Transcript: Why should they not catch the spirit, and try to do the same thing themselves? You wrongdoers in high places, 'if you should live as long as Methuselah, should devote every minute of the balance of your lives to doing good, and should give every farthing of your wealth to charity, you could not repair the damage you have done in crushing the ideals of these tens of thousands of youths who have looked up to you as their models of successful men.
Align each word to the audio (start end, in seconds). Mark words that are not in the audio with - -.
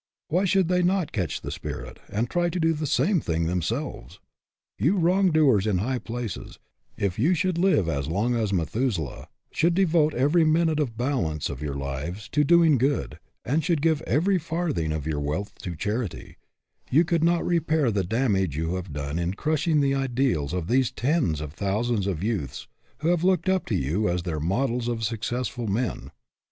Why 0.29 0.45
should 0.45 0.67
they 0.67 0.81
not 0.81 1.11
catch 1.11 1.41
the 1.41 1.51
spirit, 1.51 1.99
and 2.09 2.27
try 2.27 2.49
to 2.49 2.59
do 2.59 2.73
the 2.73 2.87
same 2.87 3.21
thing 3.21 3.45
themselves? 3.45 4.19
You 4.79 4.97
wrongdoers 4.97 5.67
in 5.67 5.77
high 5.77 5.99
places, 5.99 6.57
'if 6.97 7.19
you 7.19 7.35
should 7.35 7.59
live 7.59 7.87
as 7.87 8.07
long 8.07 8.33
as 8.33 8.51
Methuselah, 8.51 9.27
should 9.51 9.75
devote 9.75 10.15
every 10.15 10.43
minute 10.43 10.79
of 10.79 10.87
the 10.89 10.95
balance 11.03 11.51
of 11.51 11.61
your 11.61 11.75
lives 11.75 12.27
to 12.29 12.43
doing 12.43 12.79
good, 12.79 13.19
and 13.45 13.63
should 13.63 13.83
give 13.83 14.01
every 14.07 14.39
farthing 14.39 14.91
of 14.91 15.05
your 15.05 15.19
wealth 15.19 15.53
to 15.59 15.75
charity, 15.75 16.37
you 16.89 17.05
could 17.05 17.23
not 17.23 17.45
repair 17.45 17.91
the 17.91 18.03
damage 18.03 18.57
you 18.57 18.73
have 18.77 18.91
done 18.91 19.19
in 19.19 19.35
crushing 19.35 19.81
the 19.81 19.93
ideals 19.93 20.51
of 20.51 20.65
these 20.65 20.89
tens 20.91 21.39
of 21.39 21.53
thousands 21.53 22.07
of 22.07 22.23
youths 22.23 22.67
who 23.01 23.09
have 23.09 23.23
looked 23.23 23.47
up 23.47 23.67
to 23.67 23.75
you 23.75 24.09
as 24.09 24.23
their 24.23 24.39
models 24.39 24.87
of 24.87 25.03
successful 25.03 25.67
men. 25.67 26.09